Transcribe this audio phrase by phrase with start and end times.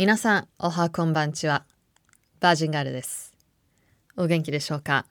[0.00, 1.66] 皆さん、おはこんばんちは。
[2.40, 3.34] バージンガールです。
[4.16, 5.04] お元気でしょうか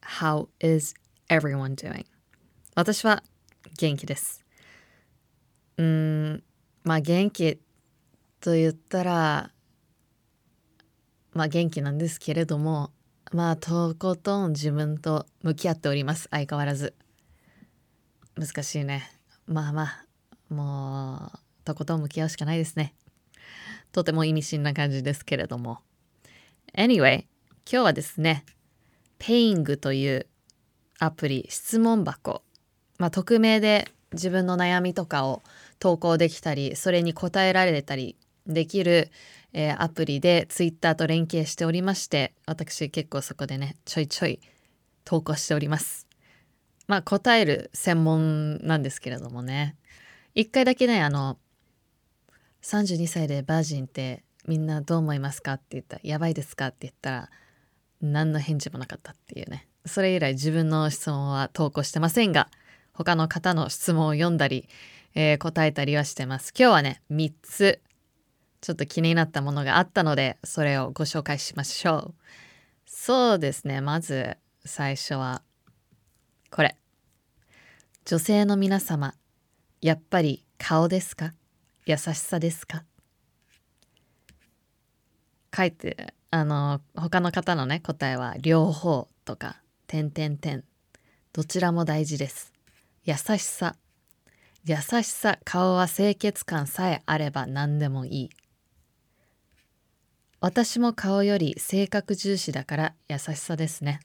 [0.00, 0.94] ?How is
[1.28, 2.06] everyone doing?
[2.74, 3.22] 私は
[3.78, 4.42] 元気です。
[5.76, 6.42] うーん、
[6.82, 7.60] まあ元気
[8.40, 9.50] と言ったら、
[11.34, 12.90] まあ元気なんですけれども、
[13.32, 16.28] まあとことん自分と向き合っております。
[16.30, 16.94] 相変わらず。
[18.36, 19.12] 難しいね。
[19.46, 20.06] まあまあ、
[20.48, 22.94] もう、とことん向き合うしかないですね。
[23.92, 25.80] とても意味深な感じですけれども。
[26.74, 27.26] Anyway、今
[27.66, 28.44] 日はですね、
[29.18, 30.26] Paying という
[30.98, 32.42] アプリ、質問箱、
[32.98, 35.42] まあ、匿名で自分の悩みとかを
[35.78, 38.16] 投稿できたり、それに答えられたり
[38.46, 39.10] できる、
[39.52, 44.40] えーアプリで Twitter と連携しておりまして、私結構そこでね、ちょいちょい
[45.04, 46.06] 投稿しております。
[46.86, 49.76] まあ答える専門なんですけれどもね。
[50.34, 51.38] 一回だけね、あの、
[52.62, 55.54] 32歳でバージンってみんなどう思いますか？
[55.54, 56.68] って言ったらやばいですか？
[56.68, 57.30] って言ったら
[58.00, 59.68] 何の返事もなかったっていうね。
[59.84, 62.48] それ以来自分の質問は投稿してませんが
[62.92, 64.68] 他の方の質問を読んだり、
[65.14, 66.52] えー答えたりはしてます。
[66.56, 67.80] 今日はね3つ
[68.60, 72.14] ちょっと気になったものがあったのでそれをご紹介しましょう。
[72.86, 73.80] そうですね。
[73.80, 75.42] まず最初は
[76.50, 76.76] これ
[78.04, 79.14] 女性の皆様
[79.80, 81.32] やっぱり顔ですか？
[81.84, 82.84] 優しさですか？
[85.54, 90.64] 書いてあの他の方のね答えは両方とか点点点。
[91.32, 92.52] どちらも大事です。
[93.04, 93.76] 優しさ。
[94.64, 98.30] 優しさ顔は清潔感さえあれば何でもいい。
[100.40, 104.00] 私も顔より性格重視だから優しさですね。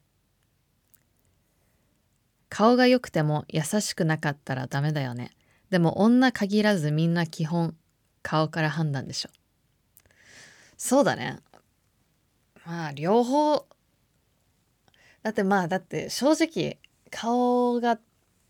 [2.50, 5.32] 顔が良くても優しくなかったらダメだよね。
[5.70, 7.76] でも女限らずみんな基本
[8.22, 9.30] 顔から判断でしょ。
[10.78, 11.40] そうだね。
[12.66, 13.66] まあ両方。
[15.24, 16.80] だってまあだって正直
[17.12, 18.00] 顔が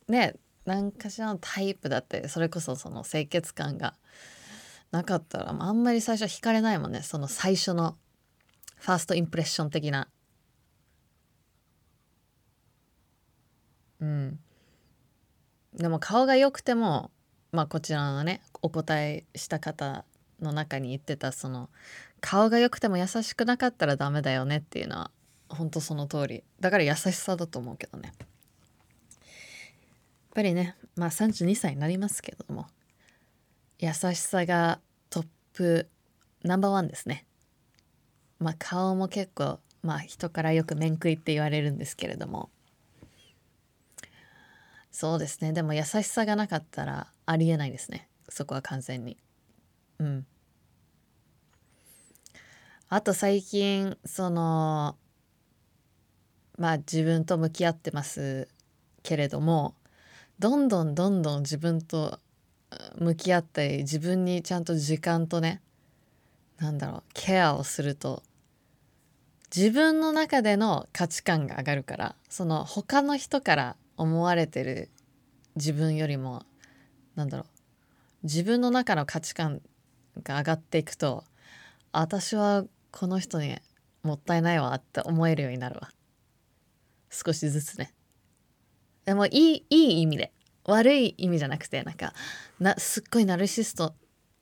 [0.08, 0.36] ね
[0.66, 3.96] 何かしらのタイプだってそれこそその清潔感が
[4.92, 7.02] なかったらああんまり最初惹かれないもんね。
[7.02, 7.98] その最初の
[8.78, 10.10] ファーストインプレッション的な。
[14.00, 14.40] うん。
[15.78, 17.12] でも顔が良くても
[17.52, 20.06] まあこちらのねお答えした方
[20.42, 21.70] の中に言ってたその
[22.20, 25.12] 顔が良くても優しくなかったらダメだよねっていうのは
[25.50, 26.44] 本当その通り。
[26.60, 28.12] だから優しさだと思うけどね。
[28.20, 28.28] やっ
[30.34, 32.68] ぱりねまあ32歳になりますけども
[33.80, 35.88] 優しさがトップ
[36.44, 37.26] ナンバーワンですね。
[38.40, 42.50] まあ顔も結構まあ人からよく面食いって言われるんですけれども。
[44.92, 45.54] そうですね。
[45.54, 48.08] でも優しさがなかったらありえないですね。
[48.30, 49.18] そこは完全に。
[50.00, 50.26] うん。
[52.90, 54.96] あと最近その
[56.58, 58.48] まあ自分と向き合ってます
[59.04, 59.76] けれども
[60.40, 62.20] どんどんどんどん自分と
[62.98, 65.62] 向き合ったり自分にちゃんと時間とね
[66.60, 68.24] なんだろうケアをすると
[69.56, 74.90] 自分の中での価値観が上がるからその他の人から思われてる
[75.56, 76.44] 自分よりも
[77.16, 77.48] なんだろう
[78.24, 79.62] 自分の中の価値観
[80.24, 81.24] が上がっていくと
[81.92, 83.58] 私はこの人に
[84.04, 85.90] もったいないわって思えるようになるわ。
[87.10, 87.94] 少しずつね。
[89.06, 90.32] でもいいいい意味で
[90.66, 92.14] 悪い意味じゃなくてなんか
[92.60, 93.94] なすっごいナルシスト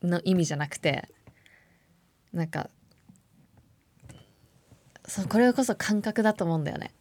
[0.02, 1.08] の意味じゃなくて
[2.34, 2.70] なんか
[5.08, 6.92] そうこれこそ感覚だと思うんだよね。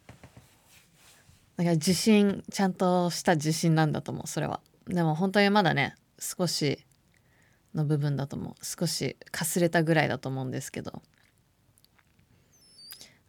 [1.57, 4.61] だから自信ちゃんとした自信なんだと思うそれは。
[4.89, 6.85] でも本当にまだね少し
[7.75, 8.55] の部分だと思う。
[8.65, 11.03] 少しかすれたぐらいだと思うんですけど。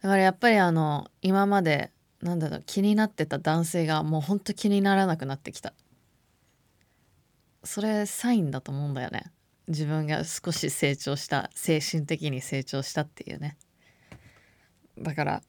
[0.02, 1.90] だからやっぱりあの今まで
[2.22, 5.72] なんだろう気になってた男性がもうほんと気にならなくなってきた。
[7.64, 9.24] それサインだと思うんだよね。
[9.68, 13.56] 自分が少し成長した精神的に成長したっていうね。
[14.98, 15.42] だから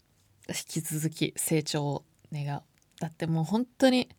[0.50, 2.62] 引き続き成長を願う。
[3.00, 4.10] だってもう本当に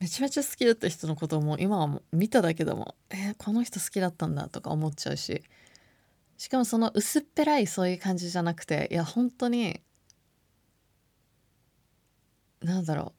[0.00, 5.42] めちゃめちゃ好きだった人のことをもう今はもう見ただけでもえーこの人好きだったんだとか思っちゃうし
[6.38, 9.80] しかもその薄っぺらいそういう感じじゃなくていや本当に
[12.62, 13.14] なんだろ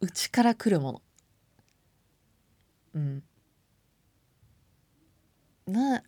[0.00, 1.02] う内から来るもの。
[2.94, 3.22] うん。
[5.66, 6.02] な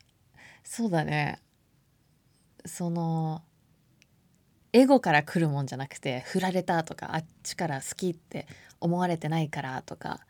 [0.64, 1.40] そうだね。
[2.66, 3.42] その
[4.78, 8.46] エゴから来るもんじゃなくて振られたとかあっちから好きって
[8.80, 10.20] 思われてないからとか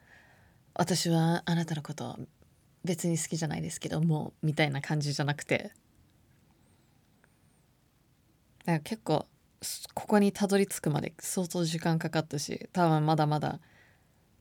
[0.74, 2.18] 私はあなたのこと
[2.82, 5.72] 別に好きじゃないですけどもうみたいな感じじゃなくて。
[8.64, 9.26] だから結構
[9.94, 13.60] ここにたどり着くまで相当時間かかったし多分まだまだ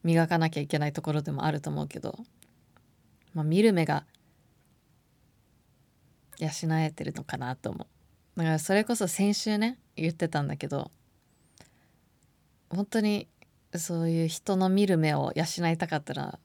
[0.04, 2.16] 磨かなきゃいけないところでもあると思うけど、
[3.34, 4.06] まあ、見る目が
[6.40, 7.97] 養えてるのかなと思う。
[8.38, 10.92] だからそれこそ先週ね言ってたんだけど
[12.70, 13.28] 本当に
[13.76, 16.40] そういう人の見る目を養いたかったら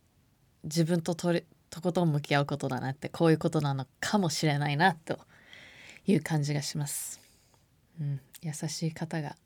[0.65, 1.35] 自分とと
[1.83, 5.19] ことん向き合うことだなってこういうことなのかもしれないなと
[6.07, 7.21] いう感じがします。
[8.01, 9.37] うん、優しい方が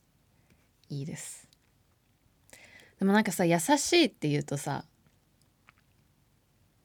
[0.88, 1.48] いいです。
[2.98, 4.84] でもなんかさ優しいって言うとさ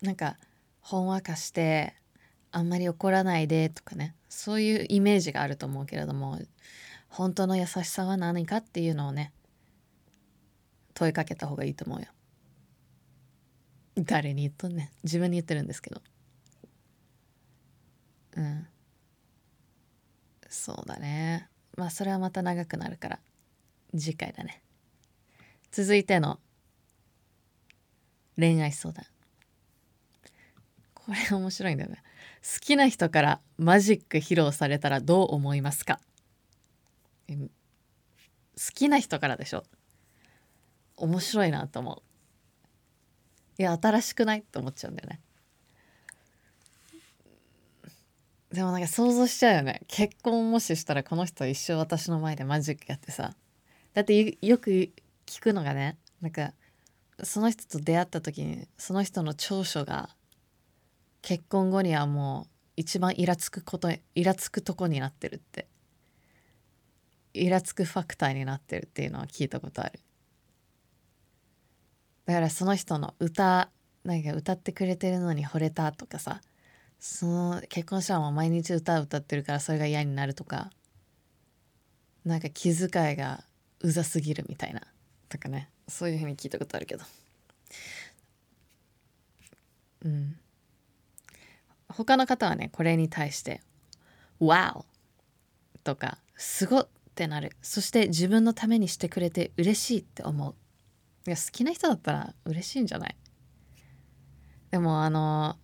[0.02, 0.38] なんか
[0.82, 1.94] ほんわかして
[2.52, 6.40] あんまり怒らないでとかねそういうイメージがあると思うけれども
[7.10, 9.34] 本当の優しさは何かっていうのをね
[10.94, 12.08] 問いかけた方がいいと思うよ。
[13.98, 14.90] 誰に言っとんねん。
[15.04, 16.02] 自分に言ってるんですけど。
[18.38, 18.68] うん。
[20.48, 21.50] そうだね。
[21.76, 23.20] まあそれはまた長くなるから。
[23.98, 24.62] 次回だね。
[25.72, 26.40] 続いての
[28.38, 29.06] 恋愛相談。
[30.94, 32.02] これ面白いんだよね。
[32.44, 36.00] 好きな人からマジック披露されたらどう思いますか？
[37.30, 37.36] 好
[38.74, 39.64] きな人からでしょ？
[40.98, 42.02] 面白いなと思
[43.58, 43.62] う。
[43.62, 45.20] いや新しくないって思っちゃうんだよね。
[48.52, 49.82] でもなんか想像しちゃうよね。
[49.88, 53.34] 結婚もししたらこの人一生私の前でマジックやってさ。
[53.94, 54.90] だってよく
[55.26, 56.54] 聞くのがねなんか
[57.24, 60.10] その人と出会った時にその人の長所が
[61.22, 65.68] 結婚後にはもう一番イラつくことイラつくとこになってるって。
[67.34, 70.00] イラつくファクターになってるっていうのは聞いたことある。
[72.26, 73.70] だからその人の歌
[74.04, 76.42] なんか歌ってくれてるのに惚れたとかさ
[77.00, 80.70] その結婚したらもう毎日歌歌ってるからそれが嫌になるとか
[82.26, 83.44] なんか気遣いが
[83.80, 84.82] うざすぎるみたいな
[85.30, 85.70] とかね。
[85.88, 87.04] そういうふうに聞いたことあるけど。
[90.06, 90.38] うん。
[91.92, 93.62] 他の方はねこれに対して
[94.42, 94.86] 「Wow!」
[95.84, 100.56] とか「すご!」ってなるそして自分のためにしてくれて嬉しいって思う
[101.28, 103.16] いや好きな人だったら嬉しいんじゃない？
[104.72, 105.58] でもあの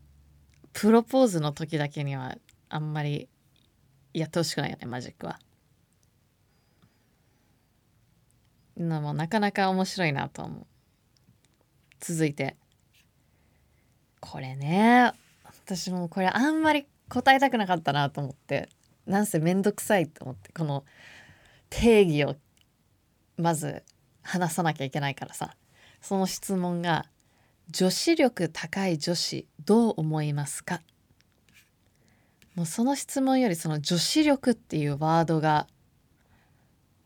[0.74, 2.38] プロポーズの時だけには
[2.70, 3.30] あんまり
[4.14, 5.40] やってほしくないよねマジックは。
[8.78, 10.68] のもなかなか面白いなと思う。
[12.00, 12.56] 続いて
[14.20, 15.14] これね
[15.68, 18.70] 私もこれあんまり答えたくなかったなと思って
[19.06, 20.86] なんせめんどくさいと思ってこの
[21.70, 22.38] 定義を
[23.38, 23.84] まず
[24.22, 25.58] 話さなきゃいけないからさ
[26.02, 27.06] その質問が
[27.70, 30.82] 「女子力高い女子どう思いますか?」
[32.56, 35.68] もうその質問よりその女子力っていうワードが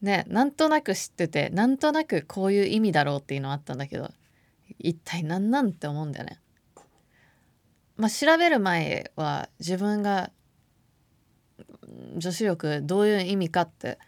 [0.04, 4.12] ねなんとなく知っててなんとなくこういう意味だろうっていうのはあったんだけど
[4.78, 6.41] 一体何なんって思うんだよね。
[8.02, 10.32] まあ調べる前は自分が
[12.18, 14.00] 女子力どういう意味かって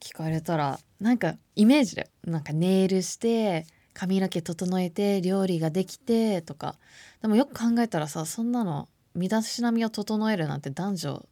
[0.00, 6.76] 聞かれたらなんかイメージでなんかネイルして髪の毛整えて料理ができてとか
[7.20, 11.26] でもよく考えたらさそんなの身だしなみを整えるなんて男女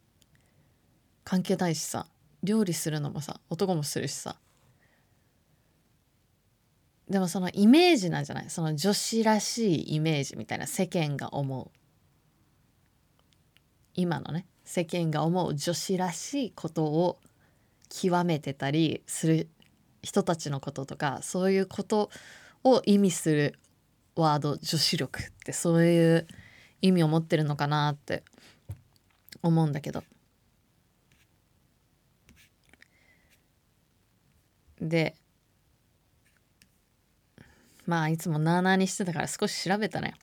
[1.23, 2.05] 関係ないしさ
[2.43, 4.35] 料理するのもさ男もするしさ。
[7.09, 8.49] でもそのイメージなんじゃない？
[8.51, 11.78] その女子らしいイメージみたいな世間が思う。
[13.99, 17.19] 今のね世間が思う女子らしいことを
[17.89, 19.49] 極めてたりする
[20.01, 22.09] 人たちのこととかそういうこと
[22.63, 23.59] を意味する
[24.15, 26.27] ワード女子力ってそういう
[26.81, 28.23] 意味を持ってるのかなって
[29.43, 30.03] 思うんだけど。
[34.79, 35.13] で
[37.85, 40.13] まあいつもなあなあにしてたから少し調べたね。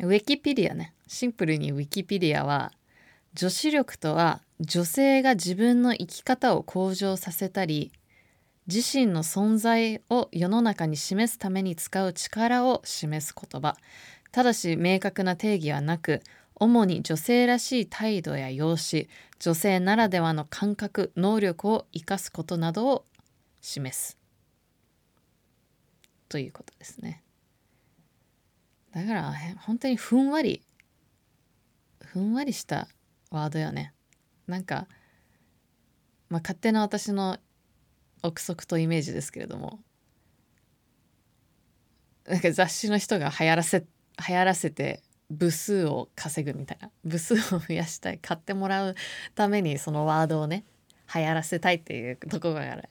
[0.00, 0.94] ウィキペディアね。
[1.08, 2.72] シンプルにウィキペディアは
[3.34, 7.90] 女子力とは女性が自分の生き方を向上させたり
[8.68, 13.76] 自身の存在を世の中に示すために使う力を示す言葉。
[14.30, 16.22] ただし明確な定義はなく
[16.54, 19.08] 主に女性らしい態度や容姿
[19.40, 23.04] 女性ならではの感覚能力を生かすことなどを
[23.60, 24.16] 示す。
[26.28, 27.22] ということですね。
[28.98, 30.60] だから本当にふんわり
[32.04, 32.88] ふんわりした
[33.30, 33.92] ワードよね。
[34.48, 34.88] なんか、
[36.30, 37.38] まあ、勝手な私の
[38.24, 39.78] 憶測とイメージですけれども。
[42.26, 43.80] なんか雑誌の人が流行らせ
[44.28, 46.90] 流行らせて部数を稼ぐみたいな。
[47.04, 48.18] 部数を増やしたい。
[48.18, 48.96] 買ってもらう
[49.36, 50.64] ためにそのワードをね
[51.14, 52.82] 流行らせたいっていうところから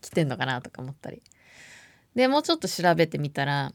[0.00, 1.22] 来てんのかなとか思ったり。
[2.14, 3.72] でもうちょっと調べてみたら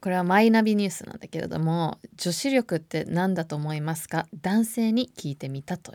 [0.00, 4.26] これはマイナビニュースなんだけれども女子力って何だと思いますか？
[4.40, 5.94] 男性に聞いてみたとい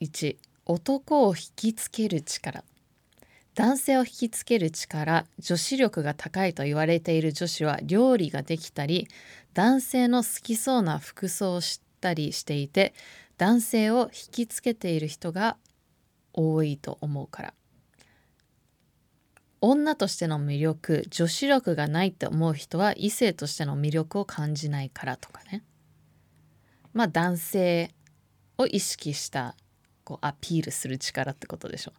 [0.00, 0.04] う。
[0.04, 2.64] 1男を引きつける力。
[3.54, 9.08] 男性を引きつける力女子力が高いと言われている女子は料理ができたり
[9.54, 12.92] 男性の好きそうな服装をしたりしていて
[13.38, 15.56] 男性を引きつけている人が
[16.34, 17.54] 多いと思うから。
[19.60, 25.64] 女としての魅力女子力がないって思う人は異性としての魅力を感じないからとかね。
[26.92, 27.90] まあ男性
[28.58, 29.54] を意識した
[30.04, 31.92] こうアピールする力ってことでしょ。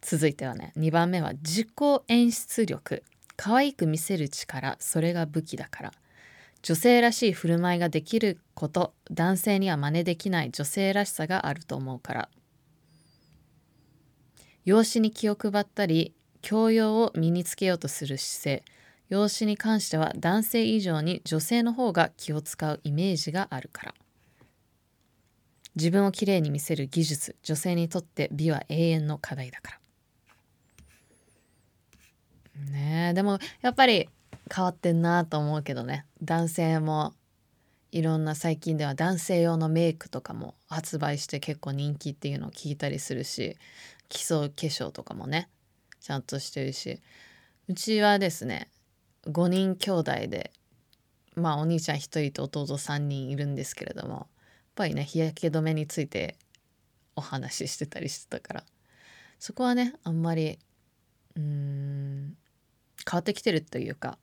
[0.00, 1.68] 続いてはね2番目は自己
[2.08, 3.02] 演出力。
[3.36, 4.76] 可愛く見せる力。
[4.80, 5.92] それが武器だから。
[6.62, 8.92] 女性らしい振る舞いができること。
[9.10, 12.28] 男性には真似できない女性らしさがあると思うから。
[14.66, 18.64] 養子に気を配ったり教養を身につけようとする姿勢。
[19.08, 23.94] 養子に関しては男性以上に女性の方が気を使うイメージがあるから。
[25.76, 29.80] 自分をきれいに見せる技術女性にとって美は永遠の課題だから。
[32.72, 34.08] ねえでもやっぱり
[34.54, 36.06] 変わってんなと思うけどね。
[36.22, 37.14] 男性も
[37.92, 43.56] いろんな最近では男性用のメイクとかも発売して結構人気っていうのを聞いたりするし
[44.08, 45.48] 基礎化粧とかもね。
[46.00, 47.00] ちゃんとしてるし。
[47.68, 48.68] うちはですね
[49.26, 50.50] 5人兄弟で
[51.36, 54.26] まあお兄ちゃん1人と弟3人いるんですけれどもやっ
[54.74, 56.36] ぱりね日焼け止めについて
[57.14, 58.64] お話ししてたりしてたから。
[59.38, 60.58] そこはねあんまり
[61.36, 62.36] うん
[63.08, 64.18] 変わってきてるというか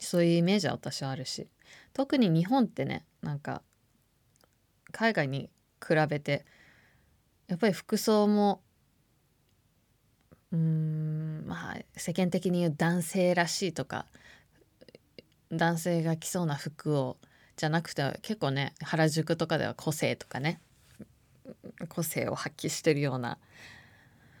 [0.00, 1.48] そういうイメージは私はあるし。
[1.94, 3.62] 特に日本ってねなんか
[4.90, 5.48] 海外に
[5.80, 6.44] 比べて
[7.46, 8.60] やっぱり服装も
[10.54, 14.06] うーんまあ世間的に言う男性らしいとか
[15.50, 17.16] 男性が着そうな服を
[17.56, 20.60] じゃなくて結構ね原宿とかでは個性とかね
[21.88, 23.38] 個性を発揮してるような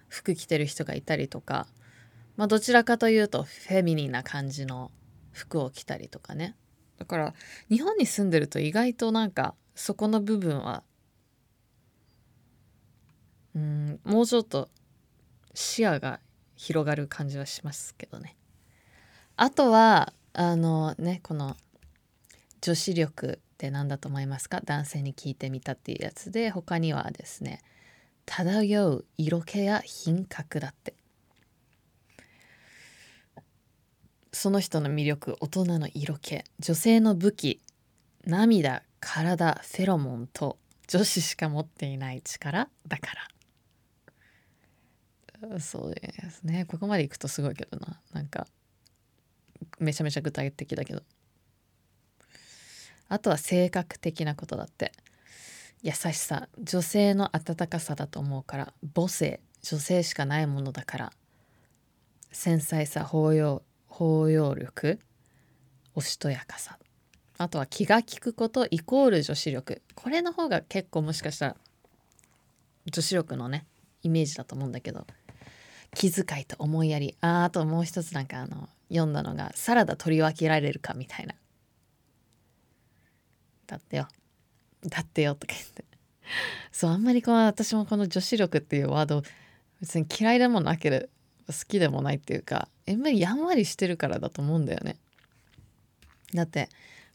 [0.08, 1.66] 服着てる人がいたりとか
[2.36, 4.92] まあどちらかというとフェミニンな感じの
[5.32, 6.54] 服を着たりとかね。
[6.96, 7.34] だから
[7.68, 10.84] 日本に住んでると意外となんかそこの部分は
[13.56, 14.68] うんもうちょっと
[15.54, 16.20] 視野が
[16.56, 18.36] 広がる感じはしますけどね。
[19.36, 21.56] あとはあのねこの
[22.60, 24.60] 女子力って何だと思いますか？
[24.64, 27.62] 男性に聞いてみたっていうやつで他にはですね
[28.26, 30.94] 漂う色気や品格だって。
[34.32, 37.60] その人の魅力大人の色気女性の武器
[38.26, 40.58] 涙体フェロモンと
[40.88, 43.28] 女子しか持っていない力だから。
[45.60, 46.64] そうですね。
[46.66, 48.00] ここまでいくとすごいけどな。
[48.12, 48.46] なんか
[49.78, 51.02] めちゃめちゃ具体的だけど。
[53.08, 54.92] あとは性格的なことだって。
[55.82, 56.48] 優しさ。
[56.58, 58.72] 女性の温かさだと思うから。
[58.94, 59.40] 母性。
[59.62, 61.12] 女性しかないものだから。
[62.32, 63.04] 繊細さ。
[63.04, 63.62] 包容。
[63.86, 64.98] 包容力。
[65.94, 66.78] おしとやかさ。
[67.36, 68.66] あとは気が利くこと。
[68.70, 69.82] イコール女子力。
[69.94, 71.56] これの方が結構もしかしたら
[72.90, 73.66] 女子力のね
[74.02, 75.06] イメージだと思うんだけど。
[75.94, 81.34] 気遣いと思いやりああともう一つなんかあの読んだのがサラダ取り分けられるかみたいな。
[83.66, 84.08] だってよ。
[84.86, 85.84] だってよとか言って。
[86.72, 89.22] そうあんまりこの私もこの女子力っていうワード
[89.80, 91.08] 別に嫌いでもなけれ
[91.46, 94.96] ば好きでもないっていうかやっぱりやんわりしてるからだと思うんだよね。
[96.34, 96.68] だって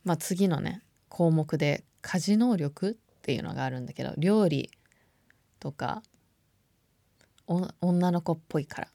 [0.03, 4.71] まあ次のね項目で家事能力っていうのがあるんだけど料理
[5.59, 6.01] とか
[7.49, 8.87] 女の子っぽいから。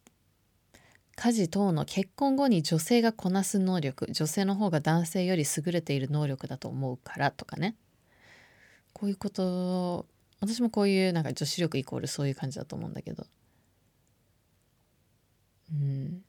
[1.16, 7.76] 家事等の結婚後に女性がこなす能力女性の方が男性より優れている能力だと思うからとかね。
[8.92, 10.06] こういうこと
[10.40, 13.26] 私もこういうなんか女子力イコールそういう感じだと思うんだけど。
[15.72, 16.22] うん。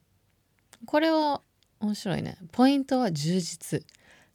[0.84, 1.42] これは
[1.80, 2.38] 面白いね。
[2.52, 3.84] ポイントは充実。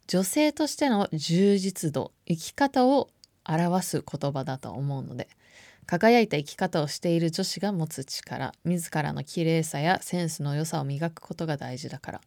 [0.06, 3.08] 女性としての充実度生き方を
[3.44, 5.28] 表す言葉だと思うので。
[5.86, 12.20] 輝いた生き方をしている女子が持つ力自らの綺麗さやセンスの良さを磨くことが大事だから。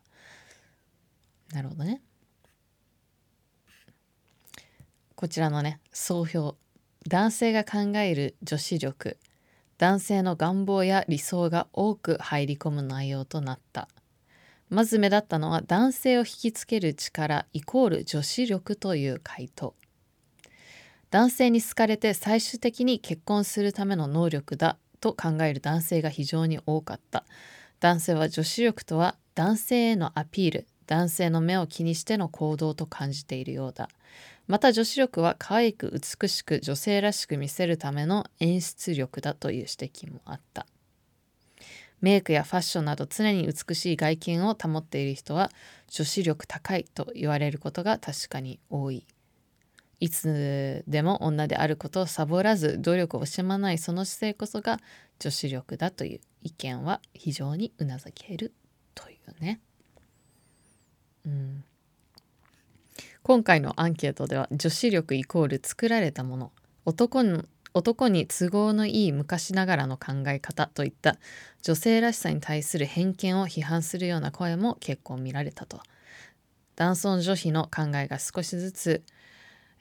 [1.54, 2.02] なるほどね。
[5.16, 6.56] こちらのね総評。
[7.08, 9.18] 男性が考える女子力
[9.78, 13.88] 男性の願望や理想が多く入り込む内容となった。
[14.70, 19.76] まず目立ったのは男性を引きつける力イコール女子力という回答。
[21.16, 27.24] 男性に好かれて最終的に結婚するための能力だと考える男性が非常に多かった。
[27.80, 33.88] 男性は女子力とは男性へのアピール男性の目を気にしての行動と感じているようだ。
[34.48, 40.68] また女子力は可愛く美しく女性らしく見せるための演出力だという指摘もあった。
[42.02, 45.50] メイクやファッションなど常に美しい外見を保っている人は
[45.88, 49.06] 女子力高いと言われることが確かに多い。
[50.06, 54.80] いつでも女であることをサボらず努力を惜しまないその姿勢こそが
[55.18, 58.54] 女子力だという意見は非常にうなずける
[58.94, 59.60] というね。
[61.26, 61.64] うん、
[63.24, 66.52] 今回のアンケートでは女子力イコール作られたもの
[66.86, 67.44] 男に
[67.74, 71.18] 男に都合のいい昔ながらの考え方といった
[71.64, 75.82] 女性らしさに対する偏見を批判するような声も結構見られたと。
[76.76, 79.04] 男尊女卑の考えが少しずつ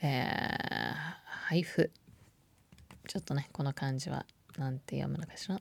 [0.00, 0.28] えー、
[1.48, 1.90] 配布
[3.06, 4.26] ちょっとねこの漢字は
[4.58, 5.60] 何て読むのかしら。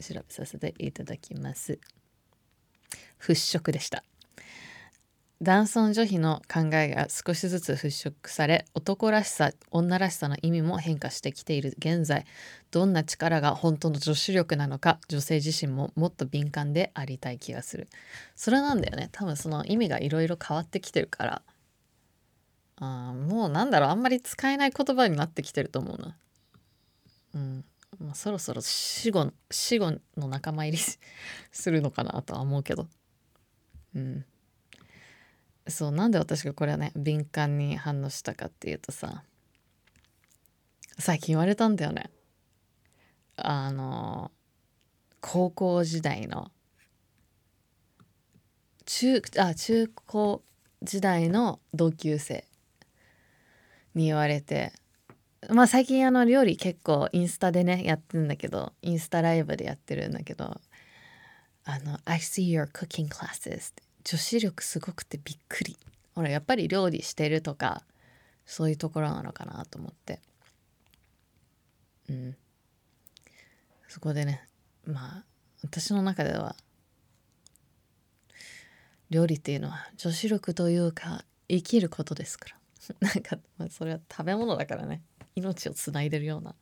[0.00, 1.78] 調べさせていただきます。
[3.20, 4.04] 払拭でした。
[5.40, 12.24] 男尊女卑の考えが少しずつ払拭され男らしさ女らしさの意味も変化してきている現在。
[12.70, 17.88] どんな力が本当の女子力なのか女性自身ももっと敏感でありたい気がする。
[18.34, 19.08] それなんだよね。
[19.12, 21.42] 多分その意味がいろいろ変わってきてるから。
[22.76, 26.16] あもうなんだろうあんまり使えない言葉になってきてると思うな。
[27.34, 27.64] うん。
[28.00, 30.82] まあ、そろそろ死後死後の仲間入り
[31.52, 32.88] するのかなとは思うけど。
[33.94, 34.24] うん。
[35.68, 39.22] そうなんで私がこれはね敏感に反応したかっていうとさ
[40.98, 42.10] 最近言われたんだよね。
[43.36, 44.30] あの
[45.20, 46.50] 高校時代の
[48.84, 50.42] 中あ中高
[50.82, 52.44] 時代の同級生
[53.94, 54.72] に言われて。
[55.50, 60.58] まあ最近あの料理結構インスタでねやってるんだけどインスタライブでやってるんだけど
[61.64, 65.76] あの「I see your cooking classes」女子力すごくてびっくり。
[66.14, 67.82] ほらやっぱり料理してるとか
[68.46, 70.20] そういうところなのかなと思って。
[72.08, 72.36] うん。
[73.88, 74.46] そこでね
[74.86, 75.24] まあ
[75.62, 76.56] 私の中では
[79.10, 82.56] 料理っていうのは女子力というか生きることですから。
[83.00, 85.02] なんか、まあ、それは食べ物だからね。
[85.36, 86.54] 命をつないでるような。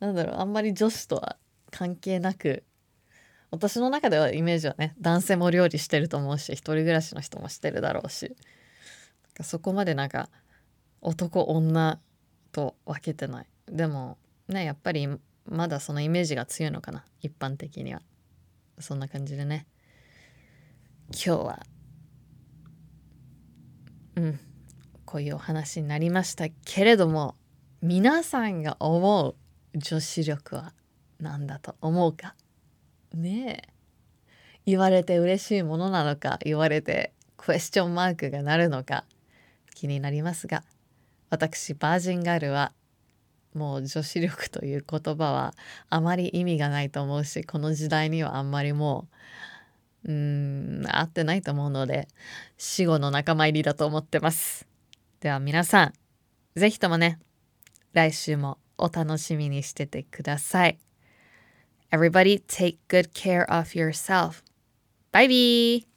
[0.00, 1.38] なんだろうあんまり女子とは
[1.70, 2.64] 関係なく
[3.50, 8.36] 私の中ではイメージはね男性も料理してると思うし一人暮らしの人もしてるだろうし
[9.40, 10.28] そこまでなんか
[11.00, 11.98] 男女
[12.52, 13.46] と分けてない。
[13.66, 15.08] でもねやっぱり
[15.46, 18.02] まだそのイメージが強いのかな一般的には。
[18.78, 19.66] そんな感じでね。
[21.08, 21.66] 今日は
[24.16, 24.55] うん。
[25.06, 27.36] こういうお話になりましたけれども
[27.80, 29.34] 皆さんが思う
[29.78, 30.74] 女子力は
[31.20, 32.34] 何だと思うか？
[33.14, 33.72] ねえ
[34.66, 39.04] 言われて嬉しいものなのか言われてクエスチョンマークがなるのか
[39.74, 40.64] 気になりますが
[41.30, 42.72] 私バージンガールは
[43.54, 45.54] もう女子力という言葉は
[45.88, 49.06] あまり意味がないと思うしこの時代にはあんまりも
[50.04, 52.08] ううん合ってないと思うので
[52.58, 54.66] 死後の仲間入りだと思ってます。
[55.20, 55.92] では皆さん、
[56.58, 57.18] ぜひともね、
[57.92, 60.78] 来週もお楽しみにしててください。
[61.90, 64.42] Everybody take good care of yourself.
[65.12, 65.95] Bye bye!